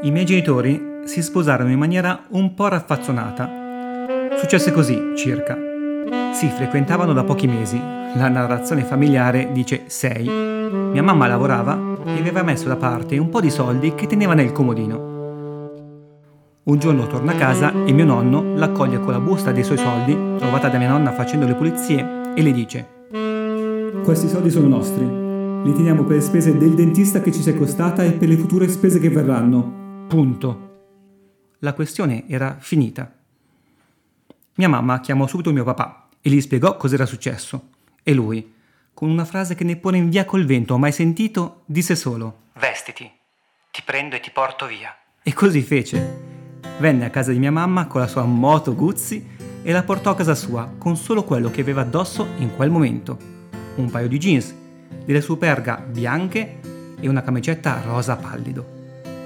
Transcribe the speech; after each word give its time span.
I 0.00 0.12
miei 0.12 0.24
genitori 0.24 1.00
si 1.06 1.22
sposarono 1.22 1.72
in 1.72 1.78
maniera 1.78 2.20
un 2.28 2.54
po' 2.54 2.68
raffazzonata. 2.68 3.50
Successe 4.36 4.70
così, 4.70 4.96
circa. 5.16 5.58
Si 6.32 6.46
frequentavano 6.46 7.12
da 7.12 7.24
pochi 7.24 7.48
mesi. 7.48 7.80
La 8.14 8.28
narrazione 8.28 8.84
familiare 8.84 9.50
dice 9.50 9.82
sei. 9.86 10.28
Mia 10.28 11.02
mamma 11.02 11.26
lavorava 11.26 11.76
e 12.04 12.16
aveva 12.16 12.44
messo 12.44 12.68
da 12.68 12.76
parte 12.76 13.18
un 13.18 13.28
po' 13.28 13.40
di 13.40 13.50
soldi 13.50 13.96
che 13.96 14.06
teneva 14.06 14.34
nel 14.34 14.52
comodino. 14.52 15.16
Un 16.62 16.78
giorno 16.78 17.08
torna 17.08 17.32
a 17.32 17.36
casa 17.36 17.72
e 17.84 17.90
mio 17.90 18.04
nonno 18.04 18.54
l'accoglie 18.54 19.00
con 19.00 19.10
la 19.10 19.20
busta 19.20 19.50
dei 19.50 19.64
suoi 19.64 19.78
soldi, 19.78 20.16
trovata 20.38 20.68
da 20.68 20.78
mia 20.78 20.90
nonna 20.90 21.10
facendo 21.10 21.44
le 21.44 21.54
pulizie, 21.54 22.34
e 22.36 22.42
le 22.42 22.52
dice: 22.52 22.86
Questi 24.04 24.28
soldi 24.28 24.50
sono 24.50 24.68
nostri. 24.68 25.04
Li 25.64 25.72
teniamo 25.72 26.04
per 26.04 26.18
le 26.18 26.22
spese 26.22 26.56
del 26.56 26.74
dentista 26.74 27.20
che 27.20 27.32
ci 27.32 27.42
sei 27.42 27.56
costata 27.56 28.04
e 28.04 28.12
per 28.12 28.28
le 28.28 28.36
future 28.36 28.68
spese 28.68 29.00
che 29.00 29.08
verranno. 29.08 29.77
Punto. 30.08 31.56
La 31.58 31.74
questione 31.74 32.26
era 32.28 32.56
finita. 32.58 33.14
Mia 34.54 34.68
mamma 34.68 35.00
chiamò 35.00 35.26
subito 35.26 35.52
mio 35.52 35.64
papà 35.64 36.08
e 36.22 36.30
gli 36.30 36.40
spiegò 36.40 36.78
cos'era 36.78 37.04
successo. 37.04 37.68
E 38.02 38.14
lui, 38.14 38.54
con 38.94 39.10
una 39.10 39.26
frase 39.26 39.54
che 39.54 39.64
neppure 39.64 39.98
in 39.98 40.08
via 40.08 40.24
col 40.24 40.46
vento 40.46 40.72
ho 40.72 40.78
mai 40.78 40.92
sentito, 40.92 41.60
disse 41.66 41.94
solo: 41.94 42.44
Vestiti, 42.54 43.10
ti 43.70 43.82
prendo 43.84 44.16
e 44.16 44.20
ti 44.20 44.30
porto 44.30 44.64
via. 44.64 44.96
E 45.22 45.34
così 45.34 45.60
fece. 45.60 46.60
Venne 46.78 47.04
a 47.04 47.10
casa 47.10 47.32
di 47.32 47.38
mia 47.38 47.52
mamma 47.52 47.86
con 47.86 48.00
la 48.00 48.06
sua 48.06 48.24
moto 48.24 48.74
Guzzi 48.74 49.36
e 49.62 49.72
la 49.72 49.82
portò 49.82 50.12
a 50.12 50.16
casa 50.16 50.34
sua 50.34 50.72
con 50.78 50.96
solo 50.96 51.22
quello 51.22 51.50
che 51.50 51.60
aveva 51.60 51.82
addosso 51.82 52.28
in 52.38 52.56
quel 52.56 52.70
momento: 52.70 53.18
un 53.76 53.90
paio 53.90 54.08
di 54.08 54.16
jeans, 54.16 54.54
delle 55.04 55.20
superga 55.20 55.76
bianche 55.76 56.60
e 56.98 57.06
una 57.08 57.22
camicetta 57.22 57.82
rosa 57.82 58.16
pallido. 58.16 58.76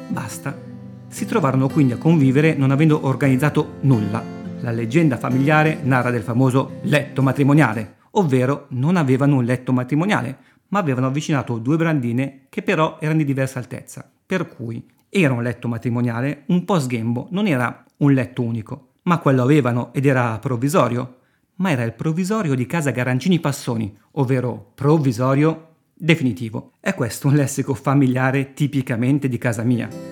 Basta 0.09 0.71
si 1.13 1.27
trovarono 1.27 1.69
quindi 1.69 1.93
a 1.93 1.99
convivere 1.99 2.55
non 2.55 2.71
avendo 2.71 3.07
organizzato 3.07 3.75
nulla. 3.81 4.25
La 4.61 4.71
leggenda 4.71 5.19
familiare 5.19 5.79
narra 5.83 6.11
del 6.11 6.23
famoso 6.23 6.79
letto 6.85 7.21
matrimoniale, 7.21 7.97
ovvero 8.13 8.67
non 8.71 8.97
avevano 8.97 9.37
un 9.37 9.45
letto 9.45 9.75
matrimoniale, 9.75 10.39
ma 10.69 10.79
avevano 10.79 11.09
avvicinato 11.09 11.59
due 11.59 11.77
brandine 11.77 12.47
che 12.49 12.63
però 12.63 12.97
erano 12.99 13.19
di 13.19 13.27
diversa 13.27 13.59
altezza, 13.59 14.11
per 14.25 14.49
cui 14.49 14.89
era 15.11 15.35
un 15.35 15.43
letto 15.43 15.69
matrimoniale 15.69 16.45
un 16.47 16.65
po' 16.65 16.81
sghembo, 16.81 17.29
non 17.31 17.47
era 17.47 17.85
un 17.99 18.13
letto 18.13 18.43
unico, 18.43 18.93
ma 19.03 19.19
quello 19.19 19.43
avevano 19.43 19.93
ed 19.93 20.07
era 20.07 20.39
provvisorio, 20.39 21.19
ma 21.57 21.73
era 21.73 21.83
il 21.83 21.93
provvisorio 21.93 22.55
di 22.55 22.65
casa 22.65 22.91
Garancini 22.91 23.39
Passoni, 23.39 23.95
ovvero 24.13 24.71
provvisorio 24.75 25.75
definitivo. 25.93 26.73
È 26.81 26.95
questo 26.95 27.29
un 27.29 27.35
lessico 27.35 27.75
familiare 27.75 28.55
tipicamente 28.55 29.29
di 29.29 29.37
casa 29.37 29.63
mia 29.63 30.12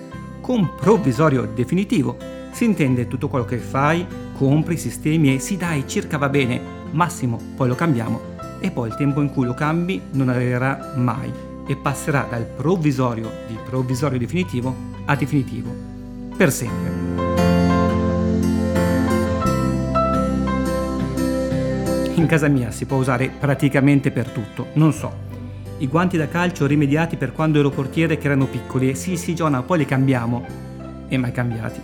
con 0.50 0.74
provvisorio 0.74 1.48
definitivo. 1.54 2.16
Si 2.50 2.64
intende 2.64 3.06
tutto 3.06 3.28
quello 3.28 3.44
che 3.44 3.58
fai, 3.58 4.04
compri, 4.36 4.76
sistemi 4.76 5.32
e 5.32 5.38
sì 5.38 5.56
dai, 5.56 5.86
circa 5.86 6.18
va 6.18 6.28
bene, 6.28 6.60
massimo 6.90 7.38
poi 7.54 7.68
lo 7.68 7.76
cambiamo. 7.76 8.20
E 8.58 8.72
poi 8.72 8.88
il 8.88 8.96
tempo 8.96 9.20
in 9.20 9.30
cui 9.30 9.46
lo 9.46 9.54
cambi 9.54 10.02
non 10.10 10.28
arriverà 10.28 10.94
mai 10.96 11.30
e 11.68 11.76
passerà 11.76 12.26
dal 12.28 12.42
provvisorio 12.42 13.30
di 13.46 13.56
provvisorio 13.64 14.18
definitivo 14.18 14.74
a 15.04 15.14
definitivo, 15.14 15.72
per 16.36 16.50
sempre. 16.50 16.90
In 22.16 22.26
casa 22.26 22.48
mia 22.48 22.72
si 22.72 22.86
può 22.86 22.96
usare 22.96 23.28
praticamente 23.38 24.10
per 24.10 24.28
tutto, 24.30 24.66
non 24.72 24.92
so, 24.92 25.29
i 25.80 25.88
guanti 25.88 26.18
da 26.18 26.28
calcio 26.28 26.66
rimediati 26.66 27.16
per 27.16 27.32
quando 27.32 27.58
ero 27.58 27.70
portiere 27.70 28.18
che 28.18 28.26
erano 28.26 28.44
piccoli 28.44 28.90
e 28.90 28.94
sì 28.94 29.16
sì 29.16 29.34
Giona 29.34 29.62
poi 29.62 29.78
li 29.78 29.86
cambiamo 29.86 30.44
e 31.08 31.16
mai 31.16 31.32
cambiati. 31.32 31.80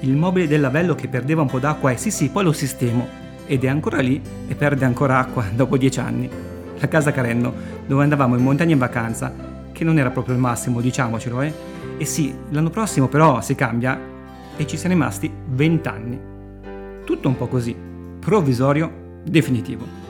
Il 0.00 0.16
mobile 0.16 0.48
del 0.48 0.62
lavello 0.62 0.94
che 0.94 1.08
perdeva 1.08 1.42
un 1.42 1.48
po' 1.48 1.58
d'acqua 1.58 1.90
e 1.90 1.98
sì 1.98 2.10
sì 2.10 2.30
poi 2.30 2.44
lo 2.44 2.52
sistemo 2.52 3.06
ed 3.46 3.64
è 3.64 3.68
ancora 3.68 4.00
lì 4.00 4.22
e 4.48 4.54
perde 4.54 4.86
ancora 4.86 5.18
acqua 5.18 5.44
dopo 5.54 5.76
dieci 5.76 6.00
anni. 6.00 6.28
La 6.78 6.88
casa 6.88 7.12
Carenno 7.12 7.52
dove 7.86 8.02
andavamo 8.02 8.36
in 8.36 8.42
montagna 8.42 8.72
in 8.72 8.78
vacanza 8.78 9.34
che 9.70 9.84
non 9.84 9.98
era 9.98 10.10
proprio 10.10 10.34
il 10.34 10.40
massimo 10.40 10.80
diciamocelo 10.80 11.42
eh. 11.42 11.52
E 11.98 12.04
sì 12.06 12.34
l'anno 12.48 12.70
prossimo 12.70 13.06
però 13.06 13.42
si 13.42 13.54
cambia 13.54 14.00
e 14.56 14.66
ci 14.66 14.78
siamo 14.78 14.94
rimasti 14.94 15.30
vent'anni. 15.48 16.18
Tutto 17.04 17.28
un 17.28 17.36
po' 17.36 17.48
così, 17.48 17.76
provvisorio, 18.18 19.20
definitivo. 19.24 20.05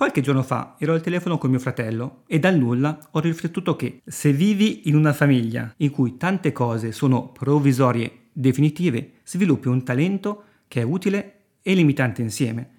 Qualche 0.00 0.22
giorno 0.22 0.42
fa 0.42 0.76
ero 0.78 0.94
al 0.94 1.02
telefono 1.02 1.36
con 1.36 1.50
mio 1.50 1.58
fratello 1.58 2.22
e 2.26 2.38
dal 2.38 2.56
nulla 2.56 2.98
ho 3.10 3.20
riflettuto 3.20 3.76
che 3.76 4.00
se 4.06 4.32
vivi 4.32 4.88
in 4.88 4.94
una 4.94 5.12
famiglia 5.12 5.74
in 5.76 5.90
cui 5.90 6.16
tante 6.16 6.52
cose 6.52 6.90
sono 6.90 7.28
provvisorie 7.28 8.28
definitive, 8.32 9.16
sviluppi 9.24 9.68
un 9.68 9.84
talento 9.84 10.44
che 10.68 10.80
è 10.80 10.84
utile 10.84 11.40
e 11.60 11.74
limitante 11.74 12.22
insieme. 12.22 12.70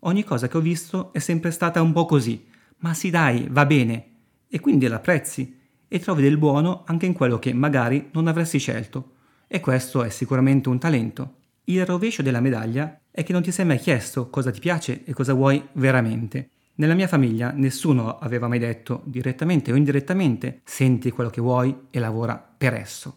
Ogni 0.00 0.22
cosa 0.22 0.48
che 0.48 0.56
ho 0.58 0.60
visto 0.60 1.14
è 1.14 1.18
sempre 1.18 1.50
stata 1.50 1.80
un 1.80 1.92
po' 1.92 2.04
così, 2.04 2.44
ma 2.80 2.92
sì 2.92 3.08
dai, 3.08 3.48
va 3.50 3.64
bene, 3.64 4.08
e 4.46 4.60
quindi 4.60 4.86
l'apprezzi 4.86 5.58
e 5.88 5.98
trovi 5.98 6.20
del 6.20 6.36
buono 6.36 6.82
anche 6.84 7.06
in 7.06 7.14
quello 7.14 7.38
che 7.38 7.54
magari 7.54 8.10
non 8.12 8.26
avresti 8.26 8.58
scelto. 8.58 9.12
E 9.46 9.60
questo 9.60 10.02
è 10.02 10.10
sicuramente 10.10 10.68
un 10.68 10.78
talento. 10.78 11.36
Il 11.64 11.86
rovescio 11.86 12.20
della 12.20 12.40
medaglia 12.40 13.00
è 13.10 13.24
che 13.24 13.32
non 13.32 13.40
ti 13.40 13.50
sei 13.50 13.64
mai 13.64 13.78
chiesto 13.78 14.28
cosa 14.28 14.50
ti 14.50 14.60
piace 14.60 15.04
e 15.04 15.14
cosa 15.14 15.32
vuoi 15.32 15.66
veramente. 15.72 16.50
Nella 16.78 16.94
mia 16.94 17.08
famiglia 17.08 17.52
nessuno 17.52 18.18
aveva 18.18 18.48
mai 18.48 18.58
detto, 18.58 19.00
direttamente 19.04 19.72
o 19.72 19.76
indirettamente, 19.76 20.60
senti 20.64 21.10
quello 21.10 21.30
che 21.30 21.40
vuoi 21.40 21.74
e 21.90 21.98
lavora 21.98 22.36
per 22.36 22.74
esso. 22.74 23.16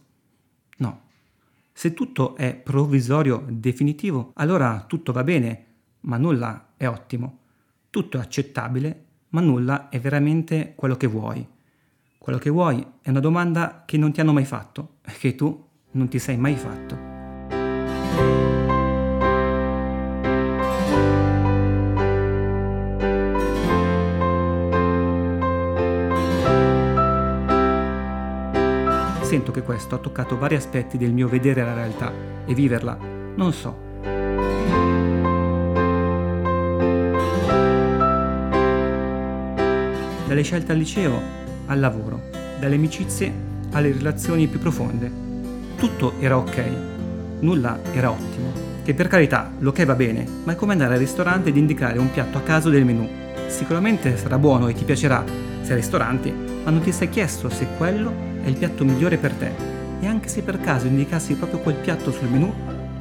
No. 0.78 1.02
Se 1.74 1.94
tutto 1.94 2.36
è 2.38 2.56
provvisorio, 2.56 3.44
definitivo, 3.50 4.32
allora 4.36 4.86
tutto 4.88 5.12
va 5.12 5.24
bene, 5.24 5.66
ma 6.02 6.18
nulla 6.18 6.70
è 6.78 6.88
ottimo. 6.88 7.40
Tutto 7.90 8.18
è 8.18 8.22
accettabile, 8.22 9.06
ma 9.30 9.42
nulla 9.42 9.90
è 9.90 10.00
veramente 10.00 10.74
quello 10.76 10.96
che 10.96 11.08
vuoi. 11.08 11.46
Quello 12.18 12.38
che 12.38 12.50
vuoi 12.50 12.86
è 13.02 13.10
una 13.10 13.20
domanda 13.20 13.84
che 13.86 13.98
non 13.98 14.14
ti 14.14 14.22
hanno 14.22 14.34
mai 14.34 14.46
fatto 14.46 15.00
che 15.18 15.36
tu 15.36 15.68
non 15.92 16.08
ti 16.08 16.20
sei 16.20 16.38
mai 16.38 16.56
fatto. 16.56 16.99
Sento 29.30 29.52
che 29.52 29.62
questo 29.62 29.94
ha 29.94 30.00
toccato 30.00 30.40
vari 30.40 30.56
aspetti 30.56 30.98
del 30.98 31.14
mio 31.14 31.28
vedere 31.28 31.64
la 31.64 31.76
realtà 31.76 32.12
e 32.48 32.54
viverla. 32.56 32.98
Non 33.36 33.54
so. 33.54 33.78
Dalle 40.26 40.42
scelte 40.42 40.72
al 40.72 40.80
liceo 40.80 41.22
al 41.68 41.80
lavoro, 41.80 42.22
dalle 42.60 42.74
amicizie 42.74 43.32
alle 43.74 43.92
relazioni 43.92 44.48
più 44.48 44.58
profonde. 44.58 45.12
Tutto 45.76 46.14
era 46.20 46.36
ok, 46.36 46.64
nulla 47.42 47.78
era 47.94 48.10
ottimo. 48.10 48.52
Che 48.84 48.96
per 48.96 49.08
carità, 49.08 49.52
l'ok 49.60 49.86
va 49.86 49.94
bene, 49.94 50.26
ma 50.44 50.54
è 50.54 50.56
come 50.56 50.72
andare 50.72 50.96
al 50.96 51.00
ristorante 51.00 51.50
ed 51.50 51.58
indicare 51.58 52.00
un 52.00 52.10
piatto 52.10 52.40
a 52.40 52.42
caso 52.42 52.72
del 52.72 52.84
menù. 52.84 53.08
Sicuramente 53.46 54.18
sarà 54.18 54.40
buono 54.40 54.70
e 54.70 54.74
ti 54.74 54.86
piacerà 54.86 55.24
se 55.62 55.72
al 55.72 55.78
ristorante, 55.78 56.32
ma 56.32 56.72
non 56.72 56.82
ti 56.82 56.92
sei 56.92 57.10
chiesto 57.10 57.48
se 57.50 57.68
quello 57.78 58.29
è 58.44 58.48
il 58.48 58.58
piatto 58.58 58.84
migliore 58.86 59.18
per 59.18 59.34
te 59.34 59.78
e 60.02 60.08
anche 60.08 60.30
se 60.30 60.42
per 60.44 60.60
caso 60.60 60.88
indicassi 60.88 61.36
proprio 61.36 61.60
quel 61.60 61.76
piatto 61.76 62.12
sul 62.12 62.30
menù, 62.30 62.54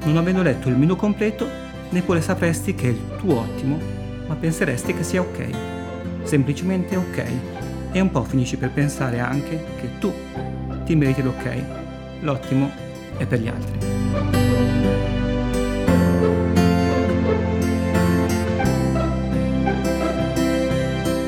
non 0.04 0.16
avendo 0.16 0.42
letto 0.42 0.68
il 0.68 0.76
menù 0.76 0.96
completo, 0.96 1.48
neppure 1.90 2.20
sapresti 2.20 2.74
che 2.74 2.88
è 2.88 2.90
il 2.90 3.00
tuo 3.18 3.40
ottimo, 3.40 3.78
ma 4.26 4.34
penseresti 4.34 4.94
che 4.94 5.04
sia 5.04 5.20
ok. 5.20 5.48
Semplicemente 6.24 6.96
ok. 6.96 7.24
E 7.92 8.00
un 8.00 8.10
po' 8.10 8.24
finisci 8.24 8.56
per 8.56 8.70
pensare 8.70 9.20
anche 9.20 9.64
che 9.80 9.98
tu 9.98 10.12
ti 10.84 10.94
meriti 10.96 11.22
l'ok. 11.22 11.62
L'ottimo 12.20 12.70
è 13.16 13.24
per 13.26 13.40
gli 13.40 13.48
altri. 13.48 13.78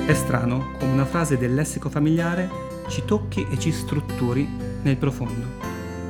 È 0.06 0.15
strano 0.15 0.73
come 0.79 0.93
una 0.93 1.05
frase 1.05 1.39
del 1.39 1.55
lessico 1.55 1.89
familiare 1.89 2.49
ci 2.91 3.05
tocchi 3.05 3.47
e 3.49 3.59
ci 3.59 3.71
strutturi 3.73 4.47
nel 4.83 4.97
profondo. 4.97 5.47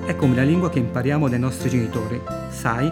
È 0.07 0.17
come 0.17 0.35
la 0.35 0.43
lingua 0.43 0.71
che 0.71 0.79
impariamo 0.79 1.29
dai 1.29 1.39
nostri 1.39 1.69
genitori. 1.69 2.21
Sai 2.49 2.91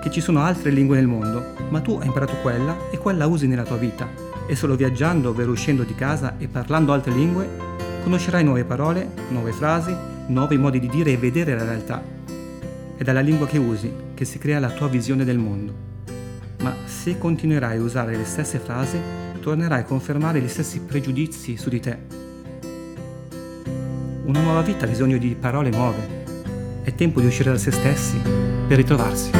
che 0.00 0.10
ci 0.10 0.20
sono 0.20 0.40
altre 0.40 0.70
lingue 0.70 0.96
nel 0.96 1.08
mondo, 1.08 1.54
ma 1.68 1.80
tu 1.80 1.98
hai 2.00 2.06
imparato 2.06 2.36
quella 2.36 2.90
e 2.90 2.98
quella 2.98 3.26
usi 3.26 3.46
nella 3.46 3.64
tua 3.64 3.76
vita. 3.76 4.08
E 4.46 4.54
solo 4.54 4.76
viaggiando, 4.76 5.30
ovvero 5.30 5.50
uscendo 5.50 5.82
di 5.82 5.94
casa 5.94 6.36
e 6.38 6.46
parlando 6.46 6.92
altre 6.92 7.12
lingue, 7.12 7.48
conoscerai 8.02 8.44
nuove 8.44 8.64
parole, 8.64 9.10
nuove 9.30 9.52
frasi, 9.52 9.94
nuovi 10.28 10.56
modi 10.56 10.78
di 10.78 10.88
dire 10.88 11.12
e 11.12 11.16
vedere 11.16 11.56
la 11.56 11.64
realtà. 11.64 12.02
È 12.96 13.02
dalla 13.02 13.20
lingua 13.20 13.46
che 13.46 13.58
usi 13.58 13.92
che 14.14 14.24
si 14.24 14.38
crea 14.38 14.60
la 14.60 14.70
tua 14.70 14.88
visione 14.88 15.24
del 15.24 15.38
mondo. 15.38 15.74
Ma 16.60 16.74
se 16.84 17.18
continuerai 17.18 17.78
a 17.78 17.82
usare 17.82 18.16
le 18.16 18.24
stesse 18.24 18.58
frasi, 18.58 18.98
tornerai 19.40 19.80
a 19.80 19.84
confermare 19.84 20.40
gli 20.40 20.48
stessi 20.48 20.80
pregiudizi 20.80 21.56
su 21.56 21.68
di 21.68 21.80
te. 21.80 22.22
Una 24.26 24.40
nuova 24.40 24.62
vita 24.62 24.86
ha 24.86 24.88
bisogno 24.88 25.18
di 25.18 25.34
parole 25.34 25.68
nuove. 25.68 26.22
È 26.82 26.94
tempo 26.94 27.20
di 27.20 27.26
uscire 27.26 27.50
da 27.50 27.58
se 27.58 27.70
stessi 27.70 28.18
per 28.18 28.78
ritrovarsi. 28.78 29.30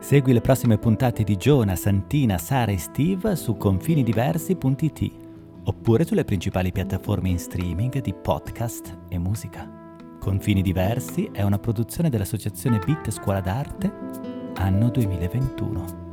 Segui 0.00 0.34
le 0.34 0.42
prossime 0.42 0.76
puntate 0.76 1.24
di 1.24 1.38
Giona, 1.38 1.74
Santina, 1.76 2.36
Sara 2.36 2.72
e 2.72 2.78
Steve 2.78 3.36
su 3.36 3.56
confinidiversi.it 3.56 5.23
oppure 5.64 6.04
sulle 6.04 6.24
principali 6.24 6.72
piattaforme 6.72 7.28
in 7.28 7.38
streaming 7.38 8.00
di 8.00 8.14
podcast 8.14 8.98
e 9.08 9.18
musica. 9.18 9.68
Confini 10.18 10.62
Diversi 10.62 11.28
è 11.32 11.42
una 11.42 11.58
produzione 11.58 12.08
dell'associazione 12.08 12.78
Bit 12.78 13.10
Scuola 13.10 13.40
d'Arte 13.40 13.92
anno 14.54 14.88
2021. 14.88 16.03